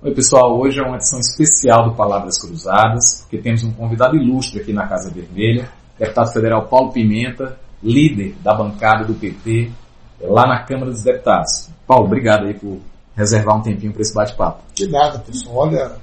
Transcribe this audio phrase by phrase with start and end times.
[0.00, 0.56] Oi, pessoal.
[0.56, 4.86] Hoje é uma edição especial do Palavras Cruzadas, porque temos um convidado ilustre aqui na
[4.86, 9.72] Casa Vermelha, deputado federal Paulo Pimenta, líder da bancada do PT,
[10.20, 11.68] lá na Câmara dos Deputados.
[11.84, 12.78] Paulo, obrigado aí por
[13.16, 14.62] reservar um tempinho para esse bate-papo.
[14.72, 15.66] De nada, pessoal.
[15.66, 15.96] Olha,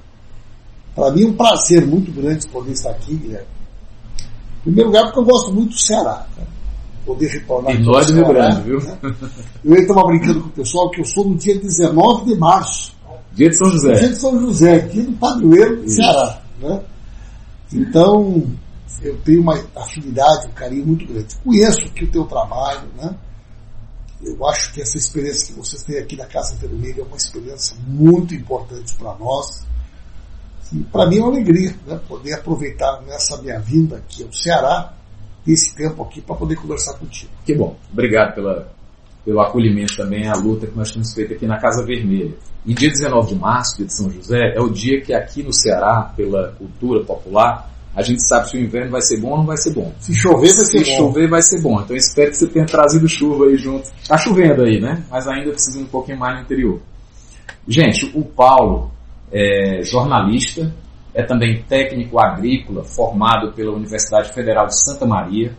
[0.94, 3.46] para mim é um prazer muito grande poder estar aqui, Guilherme.
[4.58, 6.26] Em primeiro lugar, porque eu gosto muito do Ceará.
[6.36, 6.48] Cara.
[7.06, 8.78] Poder retornar e nós do Rio Grande, viu?
[8.78, 8.98] Né?
[9.64, 12.95] Eu estava brincando com o pessoal que eu sou no dia 19 de março.
[13.36, 13.92] Dia de São José.
[13.92, 16.42] Dia de São José, aqui no Padroeiro do Ceará.
[16.58, 16.82] Né?
[17.70, 18.50] Então,
[19.02, 21.36] eu tenho uma afinidade, um carinho muito grande.
[21.44, 23.14] Conheço aqui o teu trabalho, né?
[24.22, 27.76] Eu acho que essa experiência que vocês têm aqui na Casa Vermelha é uma experiência
[27.86, 29.66] muito importante para nós.
[30.72, 32.00] E para mim é uma alegria né?
[32.08, 34.94] poder aproveitar nessa minha vinda aqui ao Ceará,
[35.46, 37.30] esse tempo aqui, para poder conversar contigo.
[37.44, 37.76] Que bom.
[37.92, 38.72] Obrigado pela,
[39.26, 42.32] pelo acolhimento também à luta que nós temos feito aqui na Casa Vermelha.
[42.64, 45.52] E dia 19 de março, dia de São José, é o dia que aqui no
[45.52, 49.46] Ceará, pela cultura popular, a gente sabe se o inverno vai ser bom ou não
[49.46, 49.92] vai ser bom.
[49.98, 50.96] Se chover, vai ser se bom.
[50.96, 51.80] chover, vai ser bom.
[51.80, 53.90] Então espero que você tenha trazido chuva aí junto.
[54.06, 55.02] Tá chovendo aí, né?
[55.10, 56.80] Mas ainda precisa um pouquinho mais no interior.
[57.66, 58.92] Gente, o Paulo
[59.32, 60.72] é jornalista,
[61.12, 65.56] é também técnico agrícola, formado pela Universidade Federal de Santa Maria,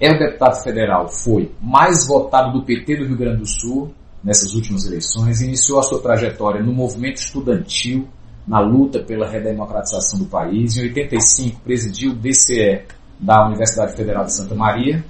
[0.00, 3.92] é o deputado federal, foi mais votado do PT do Rio Grande do Sul
[4.22, 8.08] nessas últimas eleições, iniciou a sua trajetória no movimento estudantil,
[8.46, 10.76] na luta pela redemocratização do país.
[10.76, 12.82] Em 85 presidiu o DCE
[13.18, 15.04] da Universidade Federal de Santa Maria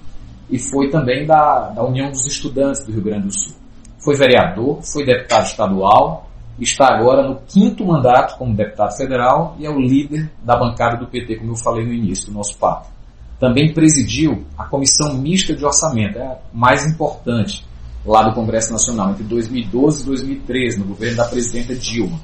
[0.51, 3.55] e foi também da, da União dos Estudantes do Rio Grande do Sul.
[3.99, 9.71] Foi vereador, foi deputado estadual, está agora no quinto mandato como deputado federal e é
[9.71, 12.94] o líder da bancada do PT, como eu falei no início do nosso papo.
[13.39, 17.65] Também presidiu a Comissão Mista de Orçamento, é a mais importante
[18.05, 22.21] lá do Congresso Nacional, entre 2012 e 2013, no governo da presidenta Dilma.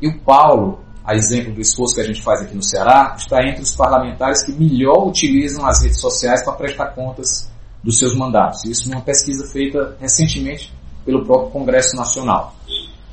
[0.00, 3.46] E o Paulo, a exemplo do esforço que a gente faz aqui no Ceará, está
[3.46, 7.50] entre os parlamentares que melhor utilizam as redes sociais para prestar contas
[7.82, 8.64] dos seus mandatos.
[8.64, 10.72] Isso numa pesquisa feita recentemente
[11.04, 12.54] pelo próprio Congresso Nacional.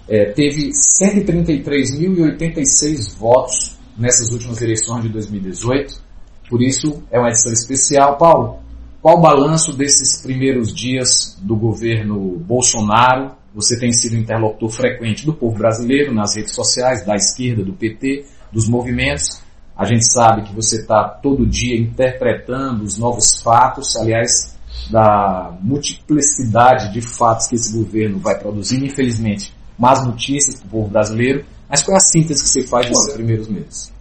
[0.07, 6.10] É, teve 133.086 votos nessas últimas eleições de 2018.
[6.51, 8.17] Por isso, é uma edição especial.
[8.17, 8.59] Paulo,
[9.01, 13.31] qual o balanço desses primeiros dias do governo Bolsonaro?
[13.55, 18.25] Você tem sido interlocutor frequente do povo brasileiro nas redes sociais, da esquerda, do PT,
[18.51, 19.41] dos movimentos.
[19.77, 24.53] A gente sabe que você está todo dia interpretando os novos fatos, aliás,
[24.91, 30.89] da multiplicidade de fatos que esse governo vai produzindo, infelizmente, más notícias para o povo
[30.89, 31.45] brasileiro.
[31.69, 33.93] Mas qual é a síntese que você faz desses primeiros meses?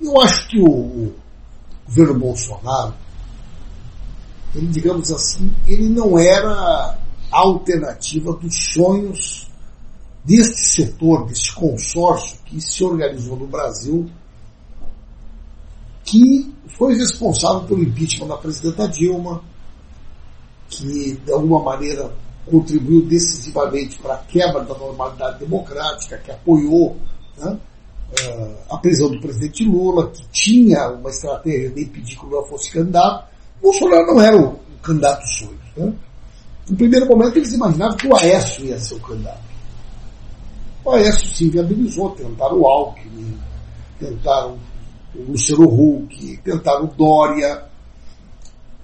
[0.00, 1.12] Eu acho que o
[1.94, 2.94] governo Bolsonaro,
[4.54, 6.98] ele, digamos assim, ele não era
[7.30, 9.50] a alternativa dos sonhos
[10.24, 14.08] deste setor, deste consórcio que se organizou no Brasil,
[16.04, 19.42] que foi responsável pelo impeachment da presidenta Dilma,
[20.68, 22.12] que de alguma maneira
[22.50, 26.96] contribuiu decisivamente para a quebra da normalidade democrática, que apoiou
[27.38, 27.58] né,
[28.70, 32.70] a prisão do presidente Lula, que tinha uma estratégia de impedir que o Lula fosse
[32.70, 33.26] candidato.
[33.60, 35.58] Bolsonaro não era o, o candidato sonho.
[35.76, 35.92] Né?
[36.68, 39.42] No primeiro momento eles imaginavam que o Aécio ia ser o candidato.
[40.84, 43.38] O Aécio se viabilizou, tentaram o Alckmin,
[43.98, 44.58] tentaram
[45.14, 47.64] o Luciano Huck, tentaram o Dória.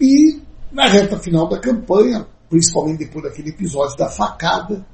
[0.01, 0.41] E
[0.71, 4.85] na reta final da campanha, principalmente depois daquele episódio da facada,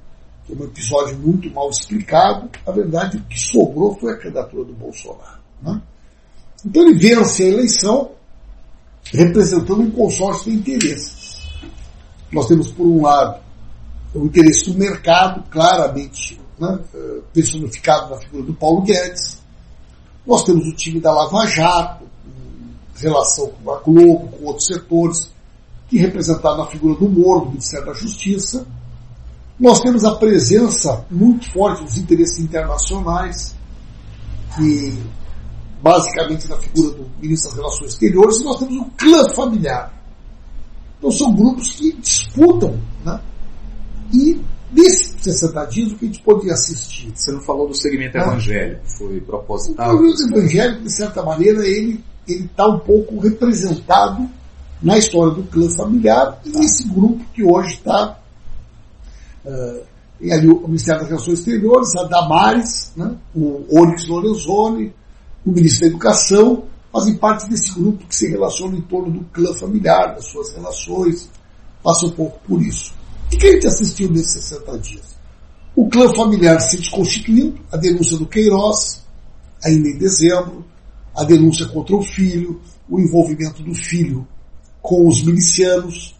[0.50, 4.74] é um episódio muito mal explicado, a verdade o que sobrou foi a candidatura do
[4.74, 5.40] Bolsonaro.
[5.62, 5.80] Né?
[6.64, 8.10] Então ele vence a eleição
[9.12, 11.34] representando um consórcio de interesses.
[12.32, 13.40] Nós temos, por um lado,
[14.14, 16.78] o interesse do mercado, claramente né,
[17.32, 19.40] personificado na figura do Paulo Guedes.
[20.26, 22.04] Nós temos o time da Lava Jato,
[22.96, 25.30] em relação com a Globo, com outros setores,
[25.88, 28.66] que representado na figura do Moro, do Ministério da Justiça.
[29.58, 33.54] Nós temos a presença muito forte dos interesses internacionais,
[34.56, 34.98] que
[35.80, 39.92] basicamente na figura do ministro das Relações Exteriores, e nós temos o clã familiar.
[40.98, 43.20] Então são grupos que disputam, né?
[44.12, 44.40] E
[44.72, 47.12] nesses 60 dias o que a gente podia assistir?
[47.14, 48.22] Você não falou do segmento ah.
[48.22, 49.94] evangélico, foi proposital?
[49.94, 54.28] O segmento evangélico, de certa maneira, ele está um pouco representado
[54.82, 58.18] na história do clã familiar e nesse grupo que hoje está
[59.44, 59.84] uh,
[60.20, 64.92] ali o Ministério das Relações Exteriores, a Damares, né, o Onyx Lorenzoni,
[65.44, 69.52] o Ministro da Educação, fazem parte desse grupo que se relaciona em torno do clã
[69.54, 71.28] familiar, das suas relações,
[71.82, 72.94] passa um pouco por isso.
[73.32, 75.16] O que a gente assistiu nesses 60 dias?
[75.74, 79.02] O clã familiar se desconstituindo, a denúncia do Queiroz,
[79.64, 80.64] ainda em dezembro,
[81.14, 84.26] a denúncia contra o filho, o envolvimento do filho
[84.80, 86.14] com os milicianos.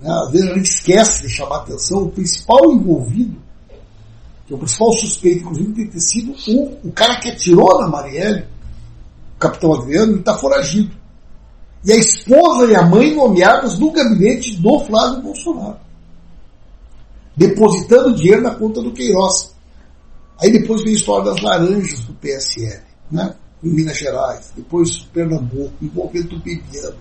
[0.00, 0.10] Né?
[0.10, 3.36] Às vezes a gente esquece de chamar atenção, o principal envolvido,
[4.46, 7.88] que é o principal suspeito, inclusive, tem ter sido o, o cara que atirou na
[7.88, 8.46] Marielle,
[9.36, 10.96] o capitão Adriano, ele está foragido.
[11.84, 15.78] E a esposa e a mãe nomeadas no gabinete do Flávio Bolsonaro.
[17.36, 19.54] Depositando dinheiro na conta do Queiroz.
[20.40, 23.34] Aí depois vem a história das laranjas do PSL, né?
[23.62, 26.96] em Minas Gerais, depois Pernambuco, envolvendo o Bibiano.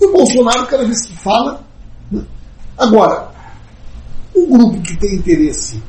[0.00, 1.69] E o Bolsonaro, cada vez que fala.
[2.76, 3.30] Agora,
[4.34, 5.82] um grupo que tem interesse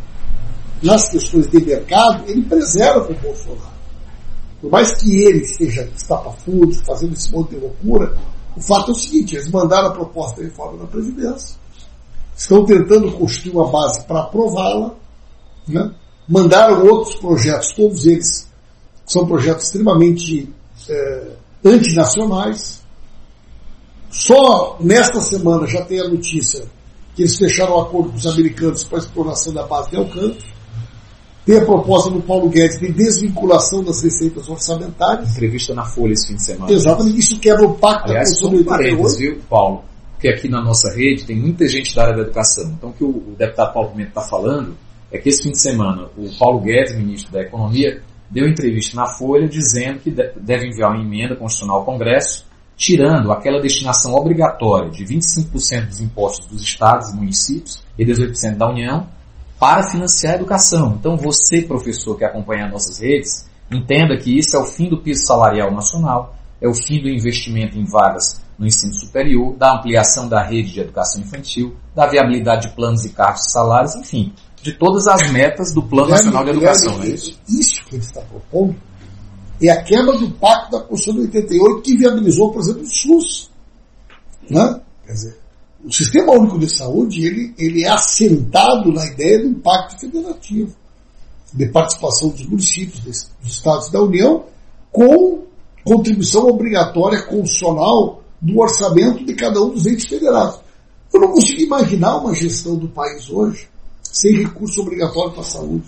[0.82, 3.72] nas questões de mercado, ele preserva o Bolsonaro.
[4.60, 8.16] Por mais que ele esteja estapafúrdio, fazendo esse monte de loucura,
[8.56, 11.56] o fato é o seguinte, eles mandaram a proposta de reforma da Previdência,
[12.36, 14.94] estão tentando construir uma base para aprová-la,
[15.68, 15.92] né?
[16.28, 18.48] mandaram outros projetos, todos eles
[19.06, 20.54] são projetos extremamente
[20.90, 21.32] é,
[21.66, 22.81] antinacionais.
[24.12, 26.66] Só nesta semana já tem a notícia
[27.16, 30.52] que eles fecharam um acordo com os americanos para a exploração da base de Alcântara.
[31.46, 35.32] Tem a proposta do Paulo Guedes de desvinculação das receitas orçamentárias.
[35.32, 36.72] Entrevista na Folha esse fim de semana.
[36.72, 39.84] Exatamente, isso quebra o pacto Aliás, da Constituição um parênteses, viu, Paulo?
[40.12, 42.72] Porque aqui na nossa rede tem muita gente da área da educação.
[42.78, 44.76] Então o que o deputado Paulo Pimenta está falando
[45.12, 49.08] é que esse fim de semana o Paulo Guedes, ministro da Economia, deu entrevista na
[49.08, 52.46] Folha dizendo que deve enviar uma emenda constitucional ao Congresso,
[52.82, 58.68] tirando aquela destinação obrigatória de 25% dos impostos dos estados e municípios e 18% da
[58.68, 59.08] União
[59.60, 60.98] para financiar a educação.
[61.00, 65.28] Então você, professor que acompanha nossas redes, entenda que isso é o fim do piso
[65.28, 70.42] salarial nacional, é o fim do investimento em vagas no ensino superior, da ampliação da
[70.42, 75.08] rede de educação infantil, da viabilidade de planos e cargos de salários, enfim, de todas
[75.08, 76.94] as metas do Plano Nacional de Educação.
[76.94, 77.40] Guilherme, isso?
[77.48, 78.76] isso que ele está propondo
[79.68, 83.52] é a quebra do pacto da Constituição de 88 que viabilizou, por exemplo, o SUS.
[84.50, 84.82] Né?
[85.06, 85.38] Quer dizer,
[85.84, 90.74] o Sistema Único de Saúde ele, ele é assentado na ideia de um pacto federativo,
[91.54, 93.00] de participação dos municípios,
[93.42, 94.46] dos estados da União,
[94.92, 95.44] com
[95.84, 100.60] contribuição obrigatória constitucional do orçamento de cada um dos entes federados.
[101.14, 103.68] Eu não consigo imaginar uma gestão do país hoje
[104.02, 105.88] sem recurso obrigatório para a saúde,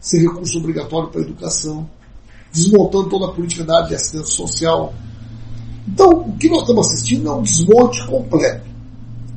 [0.00, 1.88] sem recurso obrigatório para a educação,
[2.52, 4.92] desmontando toda a política da área de assistência social.
[5.88, 8.70] Então, o que nós estamos assistindo é um desmonte completo.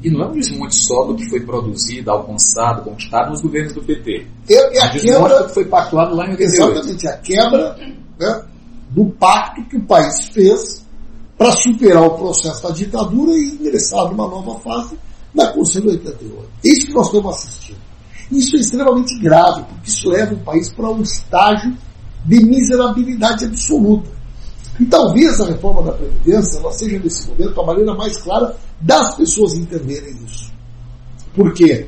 [0.03, 3.81] E não é um desmonte só do que foi produzido, alcançado, conquistado nos governos do
[3.81, 4.27] PT.
[4.49, 6.71] É, é a quebra que foi pactuado lá em 88.
[6.71, 7.77] Exatamente, a quebra
[8.19, 8.45] né,
[8.91, 10.85] do pacto que o país fez
[11.37, 14.95] para superar o processo da ditadura e ingressar numa nova fase
[15.33, 16.49] da Constituição de 88.
[16.63, 17.77] É isso que nós estamos assistindo.
[18.31, 21.75] Isso é extremamente grave, porque isso leva o país para um estágio
[22.25, 24.09] de miserabilidade absoluta.
[24.79, 29.15] E talvez a reforma da Previdência ela seja, nesse momento, a maneira mais clara das
[29.15, 30.51] pessoas entenderem isso.
[31.33, 31.87] Por quê?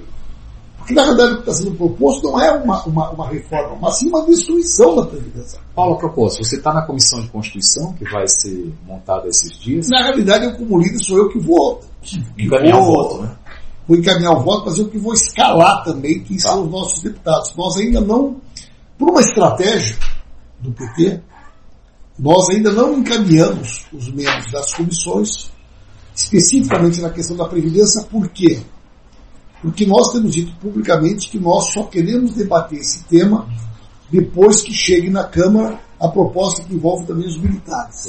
[0.78, 3.98] Porque, na verdade, o que está sendo proposto não é uma, uma, uma, reforma, mas
[3.98, 5.60] sim uma destruição da Previdência.
[5.76, 9.90] Paulo, a propósito, você está na Comissão de Constituição, que vai ser montada esses dias?
[9.90, 11.82] Na realidade, eu, como líder, sou eu que vou...
[12.02, 13.36] Que, Encaminhar vou, o voto, né?
[13.86, 16.44] Vou encaminhar o voto, mas eu que vou escalar também quem tá.
[16.52, 17.54] são os nossos deputados.
[17.58, 18.38] Nós ainda não,
[18.98, 19.98] por uma estratégia
[20.60, 21.22] do PT,
[22.18, 25.52] nós ainda não encaminhamos os membros das comissões,
[26.16, 28.62] especificamente na questão da Previdência, por quê?
[29.62, 33.48] Porque nós temos dito publicamente que nós só queremos debater esse tema
[34.12, 38.08] depois que chegue na Câmara a proposta que envolve também os militares.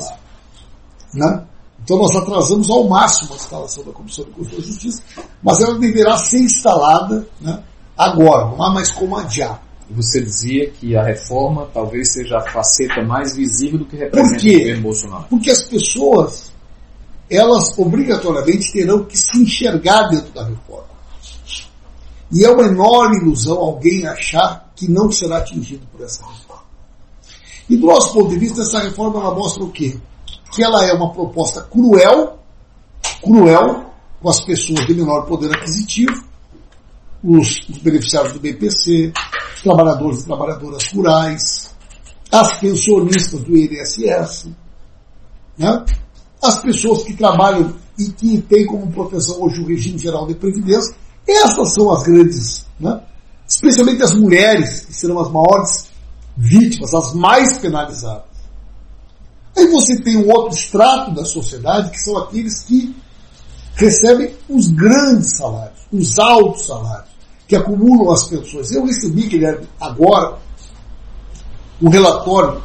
[1.14, 1.46] Né?
[1.82, 5.02] Então nós atrasamos ao máximo a instalação da Comissão de Constituição e Justiça,
[5.42, 7.62] mas ela deverá ser instalada né,
[7.96, 9.62] agora, não há mais como adiar.
[9.90, 14.52] Você dizia que a reforma talvez seja a faceta mais visível do que representa o
[14.52, 15.24] governo Bolsonaro.
[15.30, 16.52] Porque as pessoas,
[17.30, 20.88] elas obrigatoriamente terão que se enxergar dentro da reforma.
[22.30, 26.64] E é uma enorme ilusão alguém achar que não será atingido por essa reforma.
[27.68, 29.98] E do nosso ponto de vista, essa reforma ela mostra o quê?
[30.54, 32.38] Que ela é uma proposta cruel,
[33.22, 33.86] cruel
[34.20, 36.24] com as pessoas de menor poder aquisitivo,
[37.22, 39.12] os, os beneficiários do BPC,
[39.62, 41.70] trabalhadores e trabalhadoras rurais,
[42.30, 44.48] as pensionistas do INSS,
[45.56, 45.84] né?
[46.42, 50.94] as pessoas que trabalham e que têm como proteção hoje o regime geral de previdência.
[51.26, 53.02] Essas são as grandes, né?
[53.46, 55.88] especialmente as mulheres, que serão as maiores
[56.36, 58.28] vítimas, as mais penalizadas.
[59.56, 62.94] Aí você tem um outro extrato da sociedade, que são aqueles que
[63.74, 67.07] recebem os grandes salários, os altos salários
[67.48, 68.70] que acumulam as pensões.
[68.70, 70.38] Eu recebi, Guilherme, agora,
[71.80, 72.60] um relatório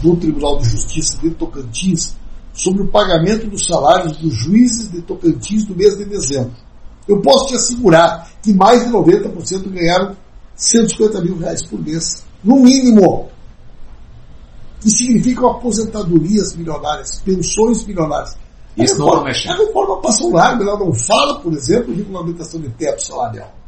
[0.00, 2.16] do Tribunal de Justiça de Tocantins
[2.54, 6.54] sobre o pagamento dos salários dos juízes de Tocantins do mês de dezembro.
[7.06, 10.16] Eu posso te assegurar que mais de 90% ganharam
[10.56, 12.24] 150 mil reais por mês.
[12.42, 13.28] No mínimo.
[14.80, 18.36] Que significam aposentadorias milionárias, pensões milionárias.
[18.76, 19.48] Isso não reforma, mexe.
[19.48, 23.61] A reforma passa um largo, ela não fala, por exemplo, de regulamentação de teto salarial.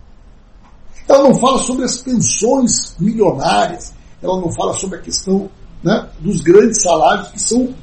[1.08, 3.92] Ela não fala sobre as pensões milionárias,
[4.22, 5.50] ela não fala sobre a questão
[5.82, 7.74] né, dos grandes salários que são,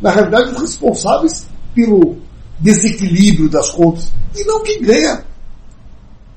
[0.00, 2.16] na realidade, os responsáveis pelo
[2.58, 4.12] desequilíbrio das contas.
[4.34, 5.24] E não quem ganha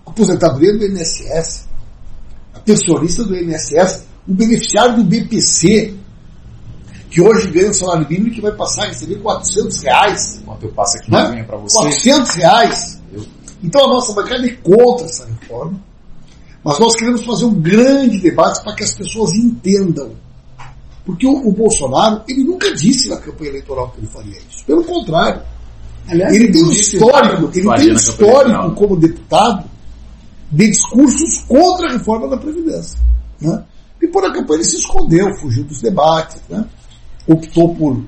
[0.05, 1.67] a aposentadoria do INSS,
[2.53, 5.95] a pensionista do INSS, o beneficiário do BPC,
[7.09, 10.39] que hoje ganha um salário mínimo que vai passar a receber 400 reais.
[10.43, 11.43] Enquanto eu passo aqui né?
[11.43, 11.75] para você.
[11.75, 13.01] 400 reais.
[13.12, 13.25] Eu-
[13.63, 15.79] Então a nossa bancada é contra essa reforma,
[16.63, 20.12] mas nós queremos fazer um grande debate para que as pessoas entendam.
[21.06, 24.63] Porque o, o Bolsonaro, ele nunca disse na campanha eleitoral que ele faria isso.
[24.66, 25.42] Pelo contrário.
[26.08, 29.70] Aliás, Ele tem um histórico, ele tem um histórico como deputado
[30.51, 33.00] de discursos contra a reforma da Previdência.
[33.39, 33.63] Né?
[34.01, 36.66] E por a campanha ele se escondeu, fugiu dos debates, né?
[37.28, 38.01] optou por.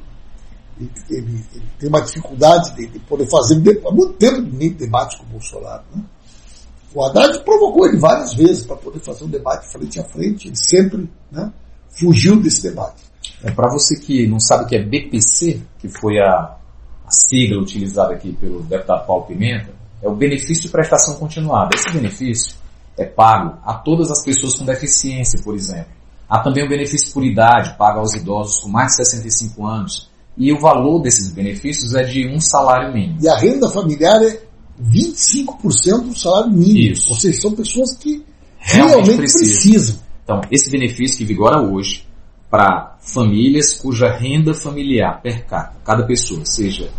[0.80, 3.56] Ele, ele- ele tem uma dificuldade de, de poder fazer.
[3.86, 5.84] Há muito tempo nem debate com o Bolsonaro.
[5.96, 6.02] Né?
[6.94, 10.58] O Haddad provocou ele várias vezes para poder fazer um debate frente a frente, ele
[10.58, 11.52] sempre né,
[11.90, 13.04] fugiu desse debate.
[13.44, 16.58] É, para você que não sabe o que é BPC, que foi a,
[17.06, 19.72] a sigla utilizada aqui pelo deputado Paulo Pimenta,
[20.02, 21.70] é o benefício de prestação continuada.
[21.76, 22.56] Esse benefício
[22.98, 25.92] é pago a todas as pessoas com deficiência, por exemplo.
[26.28, 30.10] Há também o benefício por idade, pago aos idosos com mais de 65 anos.
[30.38, 33.20] E o valor desses benefícios é de um salário mínimo.
[33.22, 34.42] E a renda familiar é
[34.82, 36.94] 25% do salário mínimo.
[36.94, 37.10] Isso.
[37.10, 38.24] Ou seja, são pessoas que
[38.58, 39.54] Realmente realmente precisa.
[39.54, 39.96] precisam.
[40.24, 42.08] Então, esse benefício que vigora hoje
[42.50, 46.90] para famílias cuja renda familiar per capita, cada pessoa, seja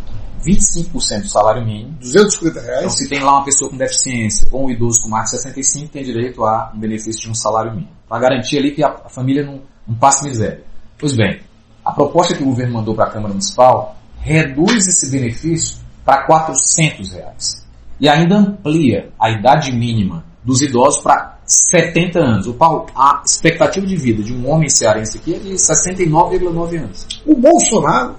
[0.45, 2.97] 25% do salário mínimo, 250 Então, reais.
[2.97, 6.03] se tem lá uma pessoa com deficiência ou um idoso com mais de 65, tem
[6.03, 7.93] direito a um benefício de um salário mínimo.
[8.09, 10.65] Para garantir ali que a, a família não, não passe miséria.
[10.99, 11.41] Pois bem,
[11.85, 17.13] a proposta que o governo mandou para a Câmara Municipal reduz esse benefício para 400
[17.13, 17.62] reais.
[18.03, 22.49] E ainda amplia a idade mínima dos idosos para 70 anos.
[22.49, 27.23] O Paulo, a expectativa de vida de um homem cearense aqui é de 69,9 anos.
[27.25, 28.17] O Bolsonaro,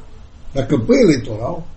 [0.56, 1.68] na campanha eleitoral,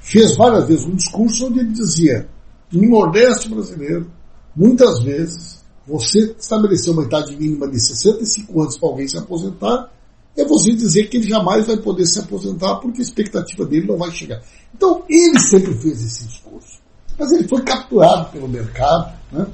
[0.00, 2.28] fez várias vezes um discurso onde ele dizia:
[2.72, 4.10] no Nordeste brasileiro,
[4.56, 9.92] muitas vezes, você estabelecer uma idade mínima de 65 anos para alguém se aposentar,
[10.36, 13.96] é você dizer que ele jamais vai poder se aposentar porque a expectativa dele não
[13.96, 14.42] vai chegar.
[14.74, 16.84] Então, ele sempre fez esse discurso.
[17.18, 19.12] Mas ele foi capturado pelo mercado.
[19.32, 19.46] Né?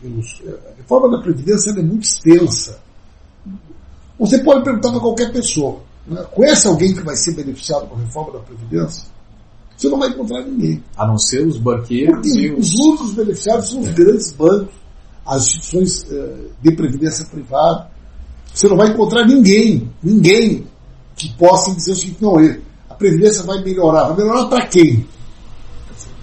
[0.00, 2.78] Pelos, a reforma da Previdência é muito extensa.
[4.18, 6.22] Você pode perguntar para qualquer pessoa: né?
[6.32, 9.04] conhece alguém que vai ser beneficiado com a reforma da Previdência?
[9.76, 10.82] Você não vai encontrar ninguém.
[10.96, 12.68] A não ser os banqueiros Porque e os...
[12.68, 14.74] os únicos beneficiados são os grandes bancos,
[15.26, 17.90] as instituições eh, de previdência privada.
[18.54, 20.66] Você não vai encontrar ninguém, ninguém
[21.16, 24.08] que possa dizer o seguinte, não, ele- a previdência vai melhorar.
[24.08, 25.04] Vai melhorar para quem?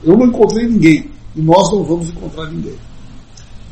[0.03, 1.10] Eu não encontrei ninguém.
[1.36, 2.75] E nós não vamos encontrar ninguém.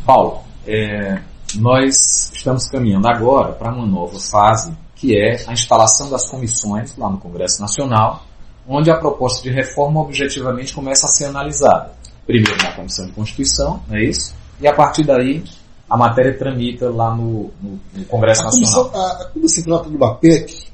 [0.05, 1.19] Paulo, é,
[1.55, 7.09] nós estamos caminhando agora para uma nova fase, que é a instalação das comissões lá
[7.09, 8.23] no Congresso Nacional,
[8.67, 11.91] onde a proposta de reforma objetivamente começa a ser analisada.
[12.25, 14.33] Primeiro na Comissão de Constituição, não é isso?
[14.59, 15.43] E a partir daí
[15.89, 18.89] a matéria tramita lá no, no- Congresso A Nacional.
[18.89, 20.67] comissão, a, como se trata de uma PEC,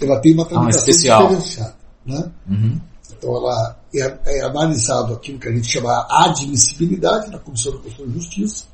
[0.00, 1.22] ela tem uma tramitação especial.
[1.22, 1.74] diferenciada.
[2.06, 2.30] Né?
[2.48, 2.80] Uhum.
[3.18, 7.78] Então ela é, é analisado aquilo que a gente chama a admissibilidade na Comissão de
[7.78, 8.64] Constituição e Justiça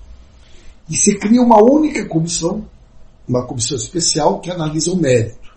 [0.88, 2.64] e se cria uma única comissão,
[3.28, 5.48] uma comissão especial que analisa o mérito.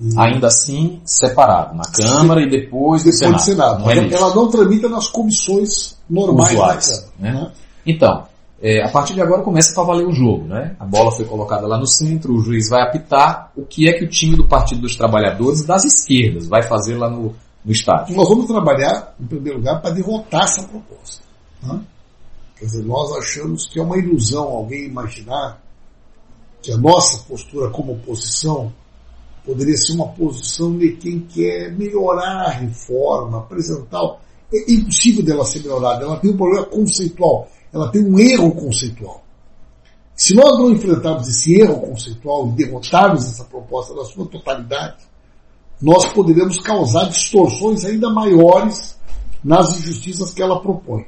[0.00, 3.34] E Ainda assim, separado, na Câmara e depois do depois Senado.
[3.36, 3.80] do Senado.
[3.80, 7.12] Não é ela, ela não tramita nas comissões normais Usuais, da Câmara.
[7.18, 7.32] né?
[7.32, 7.52] né?
[7.84, 8.24] Então,
[8.60, 10.74] é, a partir de agora começa para valer o jogo, né?
[10.78, 14.04] A bola foi colocada lá no centro, o juiz vai apitar o que é que
[14.04, 17.34] o time do Partido dos Trabalhadores das esquerdas vai fazer lá no,
[17.64, 18.14] no.
[18.14, 21.22] Nós vamos trabalhar, em primeiro lugar, para derrotar essa proposta.
[21.62, 21.80] né?
[22.56, 25.62] Quer dizer, nós achamos que é uma ilusão alguém imaginar
[26.60, 28.72] que a nossa postura como oposição
[29.44, 34.20] poderia ser uma posição de quem quer melhorar a reforma, apresentar.
[34.52, 36.04] É impossível dela ser melhorada.
[36.04, 37.48] Ela tem um problema conceitual.
[37.72, 39.22] Ela tem um erro conceitual.
[40.14, 44.96] Se nós não enfrentarmos esse erro conceitual e derrotarmos essa proposta na sua totalidade,
[45.80, 48.96] nós poderemos causar distorções ainda maiores
[49.42, 51.06] nas injustiças que ela propõe.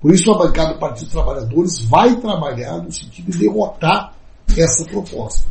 [0.00, 4.14] Por isso a bancada do Partido dos Trabalhadores vai trabalhar no sentido de derrotar
[4.56, 5.46] essa proposta.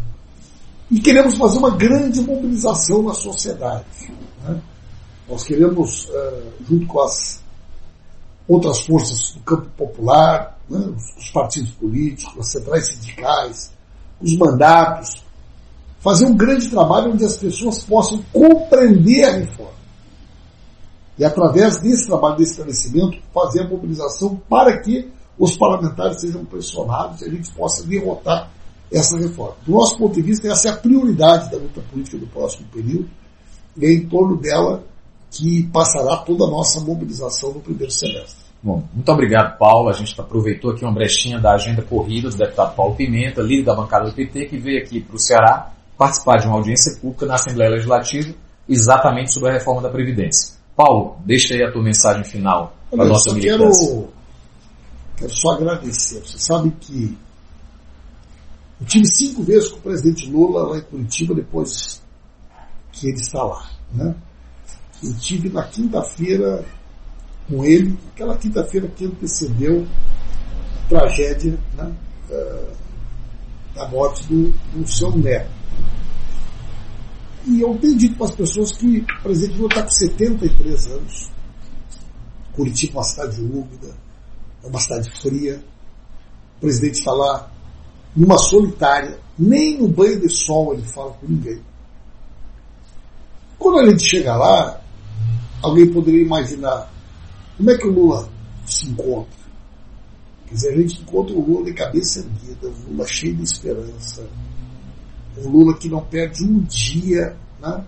[0.89, 3.85] E queremos fazer uma grande mobilização na sociedade.
[4.43, 4.61] Né?
[5.27, 7.43] Nós queremos, uh, junto com as
[8.47, 10.79] outras forças do campo popular, né,
[11.17, 13.71] os partidos políticos, as centrais sindicais,
[14.21, 15.23] os mandatos,
[16.07, 19.73] fazer um grande trabalho onde as pessoas possam compreender a reforma.
[21.19, 27.21] E através desse trabalho de esclarecimento, fazer a mobilização para que os parlamentares sejam pressionados
[27.21, 28.49] e a gente possa derrotar
[28.89, 29.55] essa reforma.
[29.65, 33.09] Do nosso ponto de vista, essa é a prioridade da luta política do próximo período,
[33.75, 34.85] e é em torno dela
[35.29, 38.47] que passará toda a nossa mobilização no primeiro semestre.
[38.63, 39.89] Bom, muito obrigado, Paulo.
[39.89, 43.75] A gente aproveitou aqui uma brechinha da agenda corrida do deputado Paulo Pimenta, líder da
[43.75, 47.35] bancada do PT, que veio aqui para o Ceará participar de uma audiência pública na
[47.35, 48.33] Assembleia Legislativa
[48.69, 50.55] exatamente sobre a reforma da Previdência.
[50.75, 53.87] Paulo, deixa aí a tua mensagem final para a nossa militância.
[53.87, 54.09] Quero,
[55.17, 56.19] quero só agradecer.
[56.19, 57.17] Você sabe que
[58.79, 62.01] eu tive cinco vezes com o presidente Lula lá em Curitiba depois
[62.91, 63.67] que ele está lá.
[63.91, 64.15] Né?
[65.03, 66.63] Eu tive na quinta-feira
[67.49, 69.87] com ele, aquela quinta-feira que antecedeu
[70.85, 71.95] a tragédia né,
[72.29, 72.71] uh,
[73.73, 75.56] da morte do, do seu neto.
[77.47, 81.31] E eu tenho dito para as pessoas que o presidente Lula está com 73 anos.
[82.51, 83.95] Curitiba é uma cidade úmida,
[84.63, 85.63] é uma cidade fria.
[86.57, 87.49] O presidente está lá
[88.13, 91.61] numa solitária, nem no banho de sol ele fala com ninguém.
[93.57, 94.81] Quando a gente chega lá,
[95.61, 96.91] alguém poderia imaginar
[97.55, 98.29] como é que o Lula
[98.65, 99.37] se encontra.
[100.47, 104.27] Quer dizer, a gente encontra o Lula de cabeça erguida, um Lula cheio de esperança,
[105.37, 107.85] um Lula que não perde um dia né,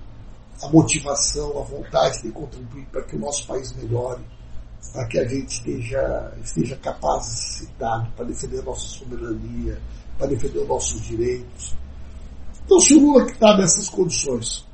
[0.62, 4.22] a motivação, a vontade de contribuir para que o nosso país melhore,
[4.94, 9.80] para que a gente esteja, esteja capacitado para defender a nossa soberania,
[10.18, 11.76] para defender os nossos direitos.
[12.66, 14.68] Então, se o Lula que está nessas condições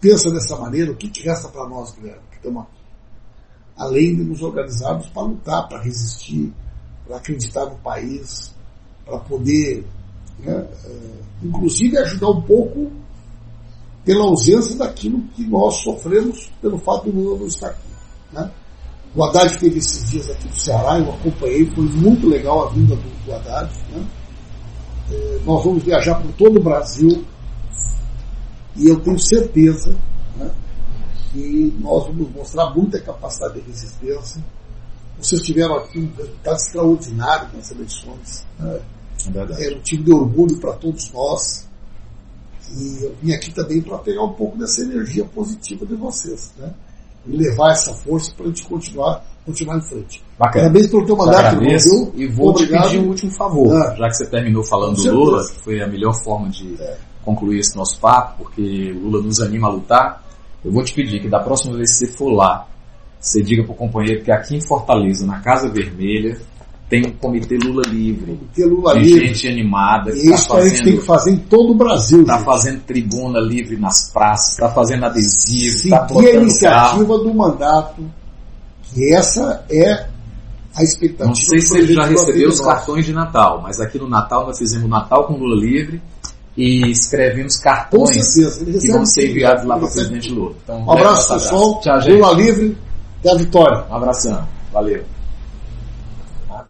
[0.00, 2.66] pensa dessa maneira, o que, que resta para nós, Guilherme, que estamos?
[3.76, 6.52] Além de nos organizarmos para lutar, para resistir,
[7.06, 8.54] para acreditar no país,
[9.04, 9.86] para poder,
[10.40, 10.66] né,
[11.42, 12.90] inclusive, ajudar um pouco
[14.04, 17.88] pela ausência daquilo que nós sofremos pelo fato do Lula não estar aqui.
[18.32, 18.50] Né?
[19.14, 22.94] O Haddad teve esses dias aqui no Ceará, eu acompanhei, foi muito legal a vinda
[22.96, 23.72] do, do Haddad.
[23.90, 24.06] Né?
[25.10, 27.24] É, nós vamos viajar por todo o Brasil
[28.76, 29.96] e eu tenho certeza
[30.36, 30.50] né,
[31.32, 34.44] que nós vamos mostrar muita capacidade de resistência.
[35.18, 38.46] Vocês tiveram aqui um resultado extraordinário nas eleições.
[38.58, 38.80] Né?
[39.34, 41.68] É Era um time de orgulho para todos nós.
[42.76, 46.52] E eu vim aqui também para pegar um pouco dessa energia positiva de vocês.
[46.58, 46.72] Né?
[47.26, 50.24] E levar essa força para a gente continuar continuar em frente.
[50.38, 50.64] Bacana.
[50.64, 52.12] Parabéns pelo teu mandato, Brasil.
[52.14, 52.82] E vou Obrigado.
[52.84, 53.94] te pedir um último favor, ah.
[53.96, 56.96] já que você terminou falando do Lula, que foi a melhor forma de é.
[57.22, 60.24] concluir esse nosso papo, porque o Lula nos anima a lutar.
[60.64, 62.66] Eu vou te pedir que da próxima vez que você for lá,
[63.20, 66.40] você diga para o companheiro que aqui em Fortaleza, na Casa Vermelha,
[66.88, 68.32] tem um comitê Lula Livre.
[68.32, 69.26] Comitê Lula de Livre.
[69.28, 70.12] gente animada.
[70.12, 72.20] Que tá isso tá fazendo, a gente tem que fazer em todo o Brasil.
[72.20, 77.18] Está fazendo tribuna livre nas praças, está fazendo adesivo, Seguir a iniciativa carro.
[77.18, 78.04] do mandato,
[78.82, 80.06] que essa é
[80.76, 81.26] a expectativa.
[81.28, 84.58] Não sei se ele já recebeu os cartões de Natal, mas aqui no Natal nós
[84.58, 86.02] fizemos Natal com Lula Livre
[86.56, 90.54] e escrevemos cartões que vão ser enviados lá para o presidente Lula.
[90.62, 92.76] Então, um abraço pessoal, Lula Livre,
[93.20, 93.84] até a vitória.
[93.90, 95.13] Um abração, valeu.